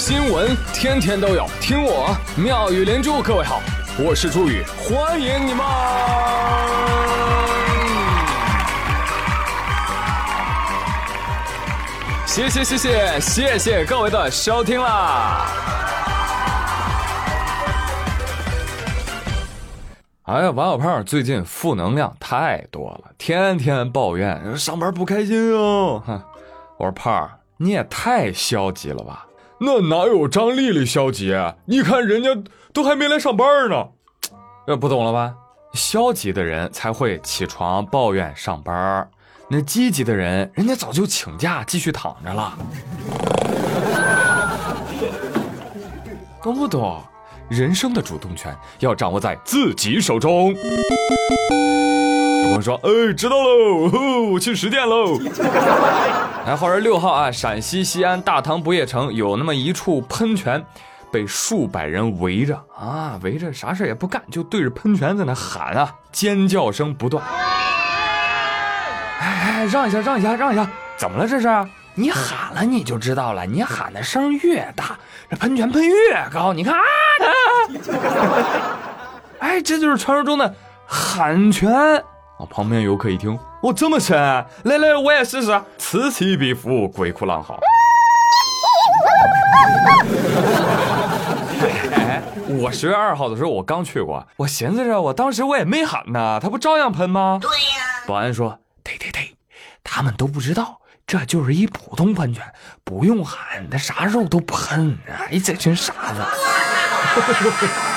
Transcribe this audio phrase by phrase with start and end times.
[0.00, 3.20] 新闻天天都有，听我妙语连珠。
[3.20, 3.60] 各位好，
[3.98, 5.62] 我是朱宇，欢迎你们！
[12.26, 15.46] 谢谢谢谢谢谢各位的收听啦！
[20.22, 26.02] 哎呀，王小胖最近负能量太多了，天天抱怨上班不开心哦。
[26.06, 26.22] 哼，
[26.78, 29.26] 我说胖儿，你也太消极了吧？
[29.60, 31.36] 那哪有张丽丽消极？
[31.66, 32.30] 你看人家
[32.72, 33.88] 都还没来上班呢。
[34.66, 35.34] 这不懂了吧？
[35.74, 39.08] 消极的人才会起床抱怨上班，
[39.48, 42.58] 那积极的人，人家早就请假继续躺着了。
[46.42, 47.02] 懂不懂？
[47.50, 50.54] 人生的主动权要掌握在自己手中。
[52.50, 55.16] 有朋友说：“哎，知道喽，我去十店喽。
[56.44, 60.64] ”来，话说六号啊，陕西西安大唐不夜城有那么一处喷泉，
[61.12, 67.24] 被数百人围着啊，围着啥事也不干，就对着喷泉在那喊啊，尖叫声不断。
[69.20, 71.48] 哎哎，让一下，让一下，让一下，怎么了这是？
[71.94, 74.98] 你喊了你就知道了，你喊的声越大，
[75.30, 75.94] 这喷泉喷越
[76.32, 76.52] 高。
[76.52, 76.82] 你看啊，
[79.38, 80.52] 哎，这就是传说中的
[80.86, 82.02] 喊泉
[82.40, 82.46] 啊。
[82.50, 84.16] 旁边游客一听，哦，这么深，
[84.64, 85.60] 来来，我也试试。
[85.78, 87.58] 此起彼伏，鬼哭狼嚎。
[91.92, 97.38] 哎，我十月二号的时候我刚去过，我寻思着，我当时我也没喊呢，他不照样喷吗？
[97.40, 97.56] 对呀。
[98.06, 99.34] 保安说，对对对，
[99.84, 100.78] 他们都不知道。
[101.06, 102.44] 这就是一普通喷泉，
[102.84, 104.96] 不用喊，他啥肉都喷。
[105.08, 106.20] 哎，这群傻子！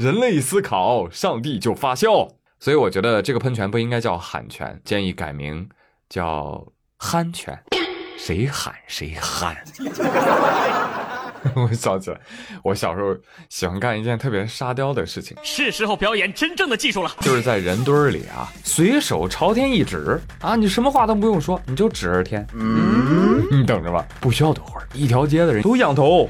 [0.00, 2.26] 人类思考，上帝就发笑。
[2.58, 5.68] 所以我觉得这个喷泉不应该叫喊泉，建议改名
[6.08, 7.62] 叫憨泉。
[8.16, 9.54] 谁喊谁憨。
[11.54, 12.18] 我想起来，
[12.64, 13.14] 我小时候
[13.50, 17.10] 喜欢干一件特别沙雕的事情，是时候表演真正的技术了。
[17.20, 24.02] 就是在人堆里啊，随手朝天一指啊，你什么话都不用说，你就指着天，嗯，你等着吧。
[24.18, 26.26] 不需要多会儿，一条街的人都仰头。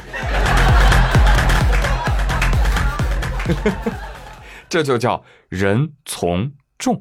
[4.69, 7.01] 这就叫人从众。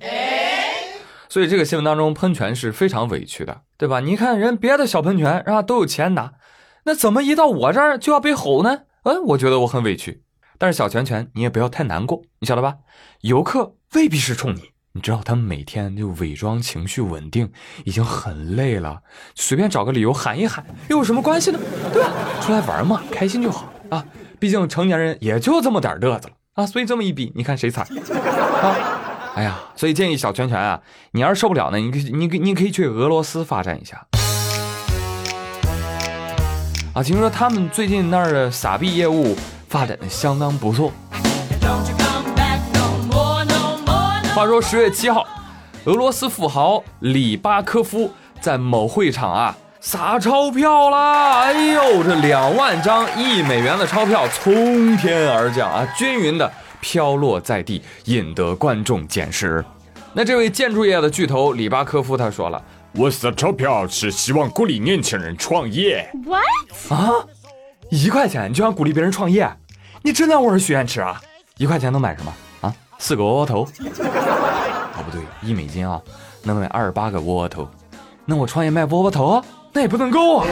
[1.29, 3.99] 所以这个新闻当中，喷泉是非常委屈的，对吧？
[3.99, 6.33] 你看人别的小喷泉是吧，都有钱拿。
[6.85, 8.79] 那怎么一到我这儿就要被吼呢？
[9.03, 10.23] 嗯，我觉得我很委屈。
[10.57, 12.77] 但是小拳拳，你也不要太难过，你晓得吧？
[13.21, 17.51] 游客未必是冲你，你知道他们每天就伪装情绪稳定，
[17.85, 19.03] 已经很累了，
[19.35, 21.59] 随便找个理由喊一喊，又有什么关系呢？
[21.93, 22.11] 对吧？
[22.41, 24.03] 出来玩嘛，开心就好啊。
[24.39, 26.65] 毕竟成年人也就这么点乐子了啊。
[26.65, 27.85] 所以这么一比，你看谁惨
[28.63, 28.75] 啊？
[29.35, 34.05] 哎呀，所以建议小拳拳啊，你要是受不了呢，你可你可你可以去俄罗斯发展一下。
[36.93, 39.35] 啊，听说他们最近那儿的撒币业务
[39.67, 40.91] 发展的相当不错。
[44.33, 45.25] 话说十月七号，
[45.85, 48.11] 俄罗斯富豪里巴科夫
[48.41, 51.43] 在某会场啊撒钞票啦！
[51.43, 56.51] 哎呦，这两万张一美元的钞票从天而降啊，均匀的
[56.81, 59.63] 飘落在地，引得观众捡拾。
[60.11, 62.61] 那这位建筑业的巨头里巴科夫他说了。
[62.93, 66.09] 我撒钞票是希望鼓励年轻人创业。
[66.25, 66.43] What？
[66.91, 67.23] 啊，
[67.91, 69.47] 一块钱就想鼓励别人创业？
[70.01, 71.21] 你真当我是许愿池啊？
[71.57, 72.75] 一块钱能买什么啊？
[72.97, 73.61] 四个窝窝头？
[73.61, 76.01] 哦，不对，一美金啊，
[76.43, 77.69] 能买二十八个窝窝头。
[78.25, 79.41] 那我创业卖窝窝头，
[79.73, 80.47] 那也不能够啊。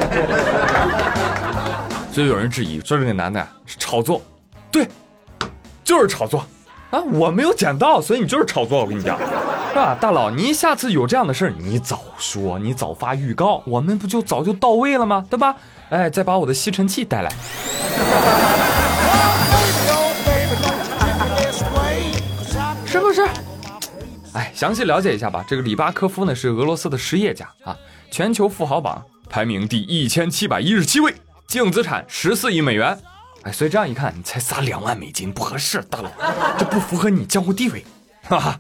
[2.12, 4.22] 所以有人质疑说这个男的是炒作，
[4.72, 4.88] 对，
[5.84, 6.46] 就是炒作。
[6.90, 8.80] 啊，我没有捡到，所以你就是炒作。
[8.80, 15.26] 我跟你讲，是吧，大佬，你下次有这样的事儿，你早说，你早发预告，我们不就早就到位了吗？
[15.30, 15.54] 对吧？
[15.90, 17.30] 哎，再把我的吸尘器带来。
[22.86, 23.28] 是不是？
[24.34, 25.44] 哎，详细了解一下吧。
[25.46, 27.76] 这个里巴科夫呢是俄罗斯的实业家啊，
[28.10, 31.14] 全球富豪榜排名第一千七百一十七位，
[31.48, 32.98] 净资产十四亿美元。
[33.44, 36.12] 哎所以这样一看，你才撒两万美金不合适，大佬，
[36.58, 37.86] 这不符合你江湖地位，
[38.24, 38.60] 哈哈。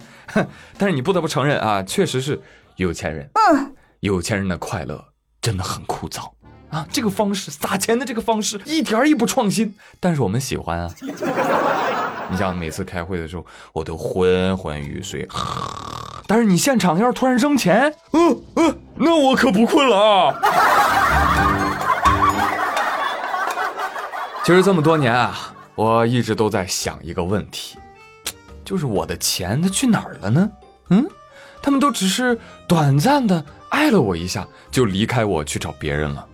[0.77, 2.41] 但是你不得不承认啊，确实是
[2.75, 3.29] 有钱人。
[3.33, 5.03] 嗯，有钱人的快乐
[5.41, 6.31] 真的很枯燥
[6.69, 6.87] 啊。
[6.91, 10.93] 这个方式撒钱的这个方式一点也不创新，但是我们喜欢啊。
[12.29, 15.25] 你像每次开会的时候，我都昏昏欲睡，
[16.27, 20.35] 但是你现场要是突然扔钱，嗯嗯，那我可不困了啊。
[24.43, 27.77] 其实这么多年啊，我一直都在想一个问题，
[28.65, 30.49] 就是我的钱它去哪儿了呢？
[30.89, 31.05] 嗯，
[31.61, 32.37] 他们都只是
[32.67, 36.25] 短暂的爱了我一下就离开我去找别人了。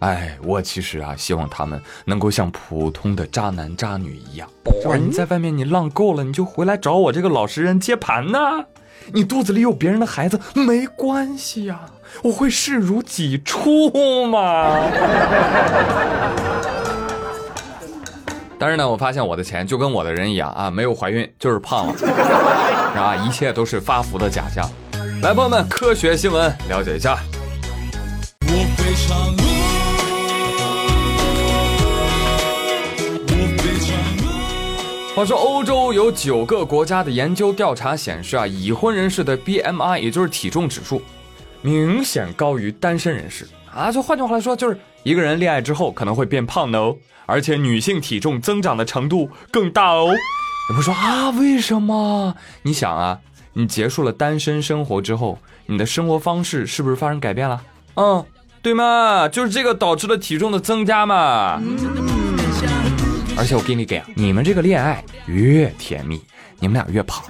[0.00, 4.48] 哎，我其实啊，希望他们能够像普通的渣男渣女一样，
[4.82, 4.96] 是吧？
[4.96, 8.64] 你在外面你浪够了，你就回来找我这个老实人接盘呐。
[9.12, 11.80] 你肚子里有别人的孩子没关系呀，
[12.22, 14.80] 我会视如己出嘛。
[18.58, 21.94] 但是呢，我发现我的钱就跟我的人一样啊，没有怀孕就是胖了，
[22.94, 23.16] 啊？
[23.26, 24.70] 一切都是发福的假象。
[25.20, 27.18] 来，朋友们，科学新闻了解一下。
[28.42, 29.51] 我非常。
[35.14, 41.02] 话说，欧洲有九个国家的研究调查显示啊，已婚人士的 BMI，也就是体重指数，
[41.60, 43.92] 明显高于单身人士啊。
[43.92, 50.06] 就换句话来说，就是一个人恋爱之后可能会变胖的哦，而且女性体重增长的程度更大哦。
[50.70, 52.34] 有人说啊，为什么？
[52.62, 53.18] 你想啊，
[53.52, 57.62] 你结束了单身生活之后，你的生活方式是不是发生改变了？
[57.96, 58.24] 嗯，
[58.62, 59.28] 对吗？
[59.28, 61.60] 就是这个导致了体重的增加嘛。
[63.36, 66.20] 而且我给你讲，你们这个恋爱越甜蜜，
[66.58, 67.24] 你们俩越胖。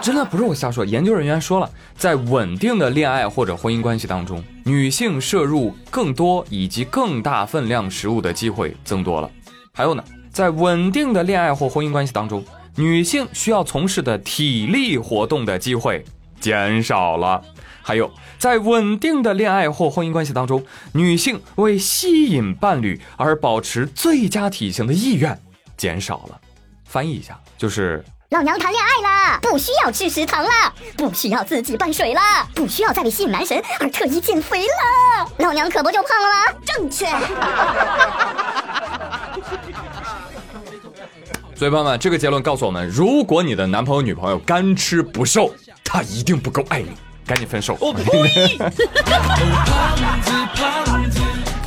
[0.00, 9.30] 真的不是我瞎说，研究人员说了，在稳定的恋爱或者婚姻关系当中，女性摄入更多以及更大分量食物的机会增多了。
[9.72, 12.42] 还有呢，在稳定的恋爱或婚姻关系当中，
[12.76, 16.02] 女性需要从事的体力活动的机会
[16.40, 17.42] 减少了。
[17.82, 25.40] 还有，在稳定的恋爱或婚姻关系当中，女性为吸引伴侣而保持最佳体型的意愿
[25.76, 26.40] 减少了。
[26.84, 28.88] 翻译一下，就是老娘谈恋爱
[29.32, 30.50] 了，不需要吃食堂了，
[30.96, 32.20] 不需要自己拌水了，
[32.54, 35.28] 不需要再为吸引男神而特意减肥了。
[35.38, 36.34] 老娘可不就胖了吗？
[36.64, 37.06] 正确。
[41.56, 45.52] 所以朋友们，这个结论告诉我们：如果你的男朋友、女朋友干吃不瘦，
[45.84, 46.92] 他一定不够爱你。
[47.30, 47.78] 赶紧分手！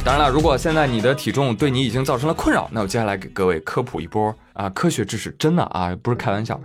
[0.04, 6.60] 当然了，如果现在你的体重对你已经造成了困扰，那我接下来给各位科普一波啊，科学知识，真的啊，不是开玩笑。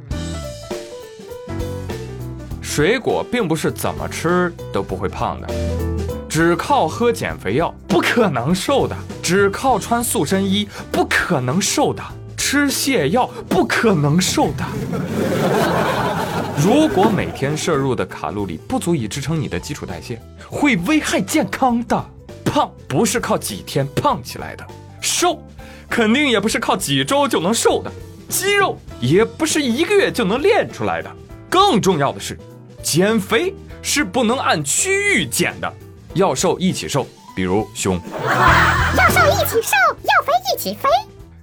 [2.61, 5.47] 水果并不是怎么吃都不会胖的，
[6.29, 12.03] 只靠喝减肥药不可能瘦的，只靠穿塑身衣不可能瘦的，
[12.37, 14.65] 吃泻药不可能瘦的。
[16.61, 22.05] 如果每天摄入的卡路里不足以支撑你的基础代谢，会危害健康的。
[22.45, 24.67] 胖不是靠几天胖起来的，
[25.01, 25.41] 瘦
[25.89, 27.93] 肯定也不是靠几周就能瘦的，
[28.29, 31.09] 肌肉也不是一个月就能练出来的。
[31.49, 32.37] 更重要的是，
[32.83, 35.73] 减肥是不能按区域减的，
[36.15, 37.07] 要瘦一起瘦，
[37.37, 38.01] 比如胸。
[38.97, 40.89] 要瘦一起瘦，要肥一起肥。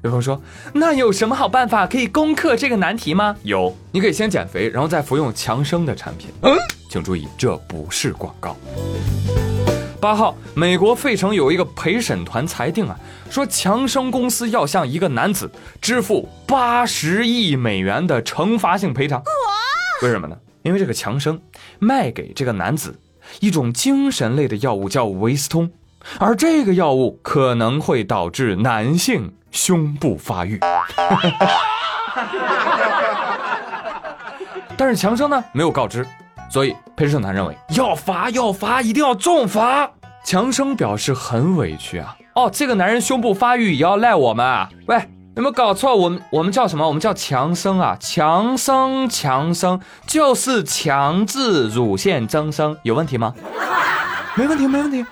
[0.06, 0.40] 有朋友说
[0.74, 6.30] ：“那有什么好办法可以攻克这个难题吗？”有，你可以先减肥，然后再服用强生的产品。
[6.44, 6.56] 嗯，
[6.90, 8.56] 请注意，这不是广告。
[10.00, 12.96] 八号，美国费城有一个陪审团裁定啊，
[13.32, 15.50] 说强生公司要向一个男子
[15.82, 19.24] 支付八十亿美元的惩罚性赔偿。
[20.04, 20.38] 为什么呢？
[20.62, 21.42] 因为这个强生
[21.80, 23.00] 卖给这个男子
[23.40, 25.72] 一种精神类的药物，叫维斯通，
[26.20, 29.34] 而这个药物可能会导致男性。
[29.52, 30.60] 胸部发育，
[34.76, 36.06] 但是强生呢没有告知，
[36.50, 39.90] 所以陪审团认为要罚要罚，一定要重罚。
[40.26, 44.68] 强生表示很委屈啊，哦，这个男人胸部发育也要赖我们啊？
[44.88, 44.98] 喂，
[45.38, 45.96] 有没有搞错？
[45.96, 46.86] 我们我们叫什么？
[46.86, 53.34] 我们叫强生啊，强生强生就是强制乳腺增生，有问题吗？
[54.36, 55.06] 没问题没问题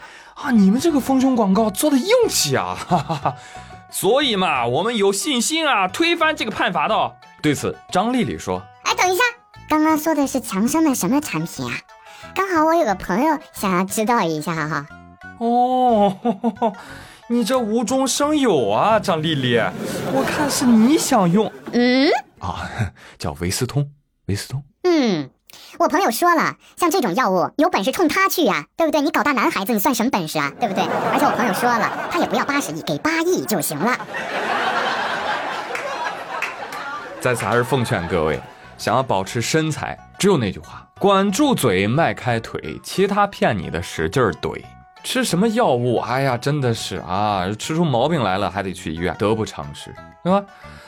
[0.43, 0.51] 啊！
[0.51, 2.75] 你们这个丰胸广告做的硬气啊！
[2.77, 3.35] 哈哈哈。
[3.89, 7.13] 所以嘛，我们有信心啊，推翻这个判罚的。
[7.41, 9.23] 对此，张丽丽说：“哎，等一下，
[9.69, 11.71] 刚刚说的是强生的什么产品啊？
[12.35, 14.85] 刚好我有个朋友想要知道一下哈。”
[15.39, 16.17] 哦，
[17.29, 19.57] 你这无中生有啊，张丽丽，
[20.11, 21.49] 我看是你想用。
[21.71, 22.09] 嗯，
[22.39, 22.69] 啊，
[23.17, 23.89] 叫维斯通，
[24.25, 24.61] 维斯通。
[24.83, 25.29] 嗯。
[25.79, 29.01] 我朋友说了，像这种药物，有本事冲他去呀，对不对？
[29.01, 30.83] 你搞大男孩子，你算什么本事啊，对不对？
[30.83, 33.97] 而且我朋友说了，他也不要八十亿，给八亿就行了。
[37.19, 38.39] 在此还是奉劝各位，
[38.77, 44.61] 想要保持身材，只有那句话：管住嘴，迈开腿，其他骗你的使劲怼。
[45.03, 45.97] 吃什么药物？
[45.97, 49.93] 哎呀，真的是啊，吃出毛病来了还得去医院，得不偿失，
[50.23, 50.43] 对吧？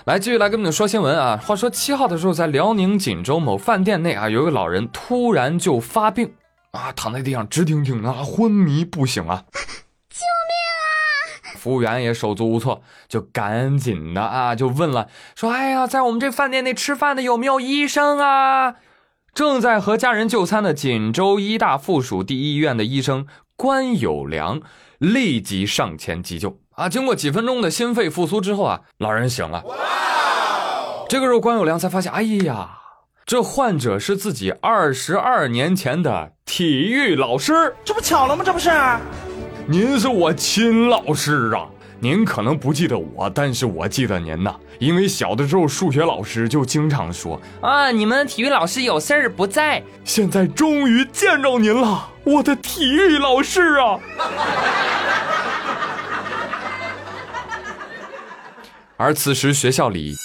[0.06, 1.38] 来，继续来跟你们说新闻啊！
[1.46, 6.34] 话说七号的时候，在辽宁锦州某饭店内啊，有一个老人突然就发病
[6.72, 9.44] 啊，躺在地上直挺挺的，昏迷不醒啊！
[10.10, 11.58] 救命啊！
[11.58, 18.76] 服务员也手足无措，就赶紧的啊，就问了，说：“哎呀，在我们这饭店内吃饭的有没有医生啊？”
[19.34, 24.62] 正在和家人就餐的锦州医大附属第一医院的医生关有良
[24.98, 26.90] 立即上前急救啊！
[26.90, 29.64] 经过几分钟的心肺复苏之后啊，老人醒了。
[31.08, 32.70] 这个时候，关有良才发现，哎呀，
[33.26, 38.44] 这患者是自己二十二年前的体育老师，这不巧了吗？
[38.46, 38.70] 这不是？
[39.68, 41.68] 您是我亲老师啊！
[42.00, 49.82] 您可能不记得我，但是我记得您呐，因为小的时候数学老师就经常说啊，你们体育老师有事儿不在。
[50.04, 54.00] 现在终于见着您了，我的体育老师啊！
[58.98, 60.16] 而此时学校里。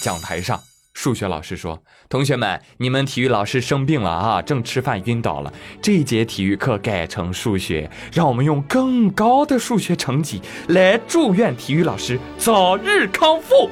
[0.00, 0.60] 讲台上，
[0.94, 5.52] 数学老师说：“同学们，你们体育老师生病了啊，正吃饭晕倒了。
[5.82, 13.68] 这节体育课改成数学，让我们用更高的数学成绩来祝愿体育老师早日康复。”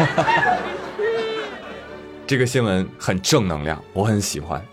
[2.30, 4.64] 这个新闻很正能量，我很喜欢。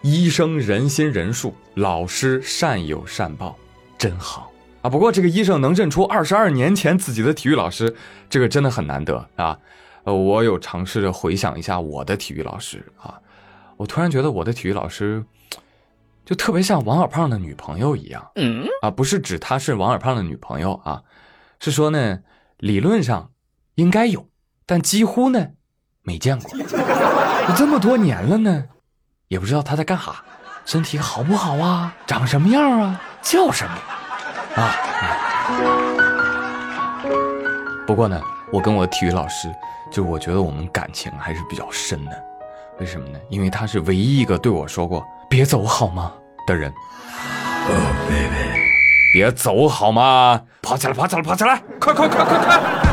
[0.00, 3.54] 医生仁心仁术，老师善有善报，
[3.98, 4.50] 真好。
[4.80, 7.94] 啊，不过这个医生能认出二十二年前自己的体育老师，
[8.30, 9.58] 这个真的很难得啊。
[10.04, 13.20] 呃，我有尝试着回想一下我的体育老师啊，
[13.76, 15.22] 我突然觉得我的体育老师
[16.24, 18.26] 就特别像王小胖的女朋友一样。
[18.36, 21.02] 嗯，啊，不是指她是王小胖的女朋友啊，
[21.60, 22.20] 是说呢，
[22.56, 23.32] 理论上
[23.74, 24.30] 应该有，
[24.64, 25.48] 但几乎呢
[26.02, 26.50] 没见过。
[27.56, 28.64] 这么多年了呢，
[29.28, 30.16] 也不知道他在干啥，
[30.64, 31.94] 身体好不好啊？
[32.06, 33.00] 长什么样啊？
[33.22, 34.62] 叫什么？
[34.62, 34.74] 啊，
[37.86, 38.20] 不过呢，
[38.52, 39.48] 我跟我的体育老师，
[39.90, 42.24] 就我觉得我们感情还是比较深的。
[42.78, 43.18] 为什么呢？
[43.28, 46.12] 因为他是唯一一个对我说过“别走好吗”
[46.46, 46.72] 的人。
[49.12, 50.42] 别走好吗？
[50.62, 51.62] 跑起来，跑起来，跑起来！
[51.78, 52.91] 快快快快快！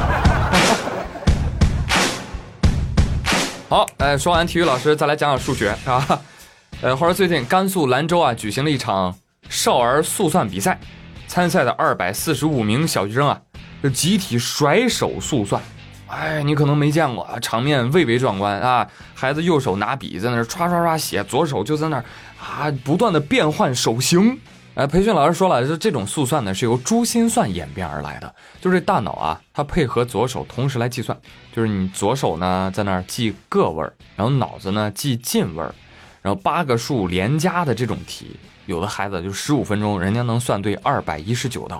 [3.69, 6.03] 好，哎，说完体育老师，再来讲讲数学啊。
[6.81, 9.15] 呃，话说最近甘肃兰州啊，举行了一场
[9.47, 10.79] 少儿速算比赛。
[11.27, 13.39] 参赛的二百四十五名小学生啊，
[13.83, 15.61] 就集体甩手速算，
[16.07, 18.87] 哎，你可能没见过啊，场面蔚为壮观啊！
[19.13, 22.05] 孩子右手拿笔在那唰唰唰写，左手就在那儿
[22.41, 24.39] 啊，不断的变换手型。
[24.79, 31.19] 哎，培训老师说了，就这种速算呢是由珠心算演变而来的，就是大脑啊，它配合左手同时来计算，
[31.53, 35.75] 就是你左手呢在那儿记个位儿，然后脑子呢记进位儿，
[36.21, 38.37] 然后八个数连加的这种题。
[38.67, 41.77] 有的孩子就十五分钟，人家能算对二百一十九道。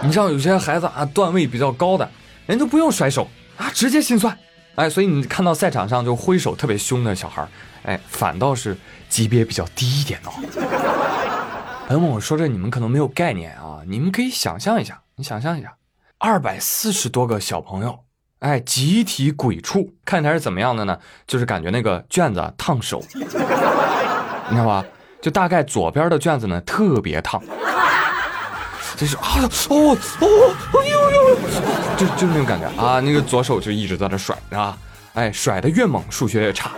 [0.00, 2.08] 你知道有些孩子啊，段位比较高的，
[2.46, 4.38] 人都不用甩手啊，直接心算。
[4.76, 7.44] 哎，所以你看到赛场上就挥手特别凶的小孩
[7.82, 8.76] 哎，反倒是
[9.08, 10.30] 级别比较低一点的。
[11.86, 15.72] 朋友们，我说这你们可能没有概念啊，你们可以想象一下，你想象一下，
[16.18, 17.96] 二百四十多个小朋友，
[18.40, 20.98] 哎，集体鬼畜，看起来是怎么样的呢？
[21.28, 23.38] 就是感觉那个卷子烫手， 你知
[24.58, 24.84] 道吧？
[25.22, 27.40] 就大概左边的卷子呢特别烫，
[28.96, 29.22] 就是啊
[29.68, 31.36] 哦哦哎呦呦，
[31.96, 34.76] 就就是那种感觉啊，那个左手就一直在那甩啊，
[35.14, 36.72] 哎甩的越猛数学越差，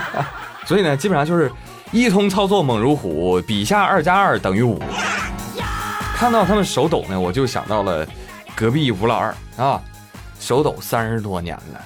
[0.66, 1.50] 所以呢基本上就是
[1.92, 4.80] 一通操作猛如虎，笔下二加二等于五。
[6.16, 8.06] 看到他们手抖呢，我就想到了
[8.54, 9.80] 隔壁吴老二啊，
[10.40, 11.80] 手抖三十多年了，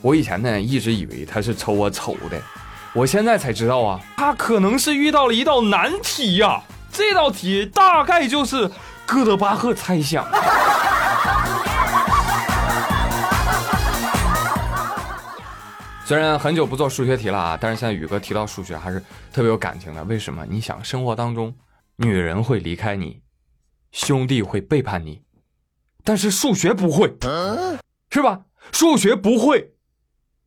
[0.00, 2.40] 我以前呢一直以为他是瞅我丑的。
[2.92, 6.62] 我现在才知道啊，他可能是遇到了一道难题呀。
[6.92, 8.70] 这道题大概就是
[9.04, 10.24] 哥德巴赫猜想。
[16.04, 19.00] 虽然很久不做数学题了啊，但是现在宇哥提到数学还是
[19.32, 20.04] 特别有感情的。
[20.04, 20.44] 为什么？
[20.46, 21.54] 你想，生活当中，
[21.96, 23.22] 女人会离开你，
[23.90, 25.22] 兄弟会背叛你，
[26.04, 27.08] 但是数学不会，
[28.10, 28.42] 是吧？
[28.70, 29.72] 数学不会，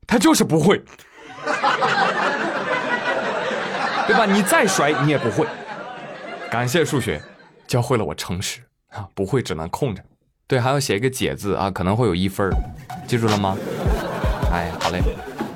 [0.05, 0.83] 他就是不会。
[4.05, 4.25] 对吧？
[4.27, 5.47] 你再甩你也不会。
[6.51, 7.19] 感谢数学，
[7.67, 8.61] 教会了我诚实
[8.91, 9.07] 啊！
[9.15, 10.03] 不会只能空着。
[10.45, 12.47] 对，还要写一个解字啊，可能会有一分
[13.07, 13.57] 记住了吗？
[14.51, 15.01] 哎，好嘞，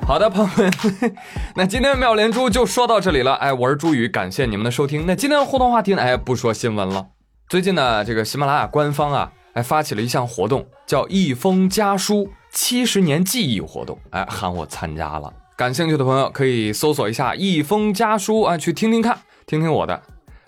[0.04, 0.70] 好的，朋友们，
[1.54, 3.34] 那今天妙连珠就说到这里了。
[3.34, 5.06] 哎，我是朱宇，感谢你们的收听。
[5.06, 6.02] 那今天的互动话题呢？
[6.02, 7.06] 哎，不说新闻了。
[7.48, 15.32] 最近呢，这个喜马拉雅官方啊，还发起了一项活动，叫“一封家书七十年记忆活动”，哎，喊我参加了。
[15.56, 20.02] 感兴趣的朋友可以搜索一下《一封家书》啊，去听听看，听听我的。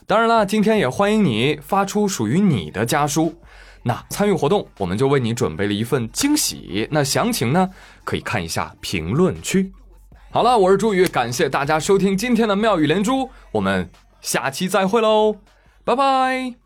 [0.06, 3.36] 当然了，今天也欢迎你发出属于你的家书。
[3.86, 6.88] 那参与活动，我们就为你准备了一份惊喜。
[6.90, 7.68] 那详情呢，
[8.02, 9.70] 可以看一下评论区。
[10.30, 13.88] 好了，我是朱宇，感谢大家收听今天的妙语连珠，我们
[14.20, 15.36] 下期再会喽，
[15.84, 16.63] 拜拜。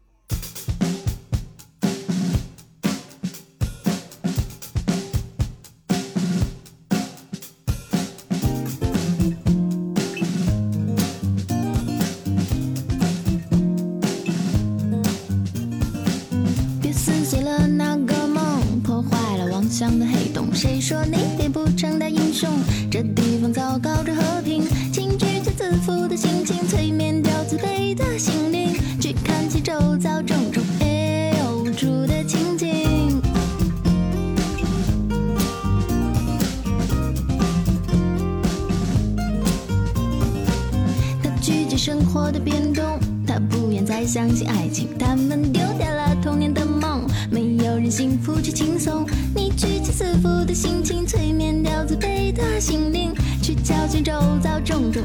[26.38, 33.21] 负的心情，催眠掉自卑的心灵，去看清周遭种种哎呦出的情景。
[41.23, 42.85] 他拒绝生活的变动，
[43.26, 49.04] 他不愿再相信爱情，他们丢掉了童年的梦，没有人幸福却轻松。
[49.35, 55.02] 你举起自负的心情，催眠掉自卑的心灵，去瞧见周遭种种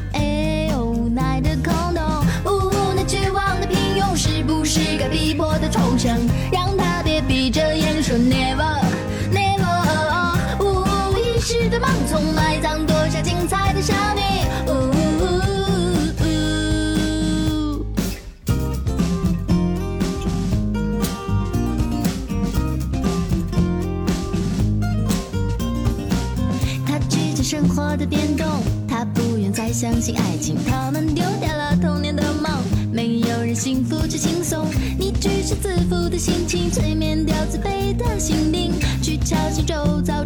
[4.74, 6.18] 是个逼迫的重生？
[6.50, 8.80] 让他别闭着眼说 never
[9.32, 9.64] never。
[10.58, 10.84] 呜、
[11.16, 14.24] 一时的盲从埋葬多少精彩的生命。
[14.66, 14.90] 呜、
[26.84, 28.44] 他拒绝生活的变动，
[28.88, 31.23] 他不愿再相信爱情，他们丢
[36.70, 40.24] 催眠掉自卑的心灵，去敲醒周遭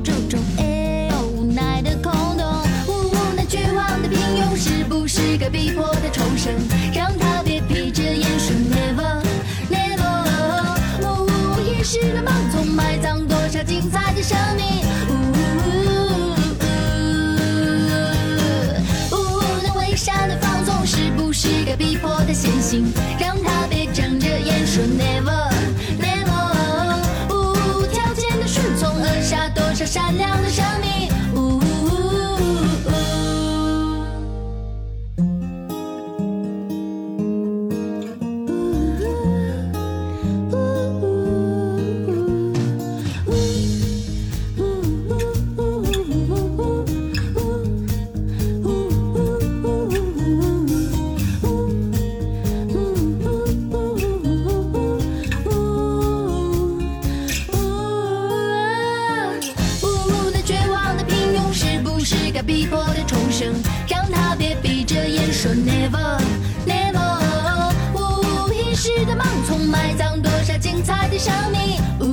[71.19, 71.59] 精彩的生命。
[72.01, 72.05] 呜，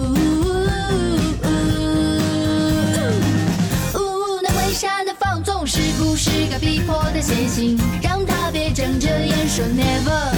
[3.93, 7.77] 呜，那危险的放纵是不是该逼迫的显形？
[8.01, 10.33] 让他别睁着眼说 never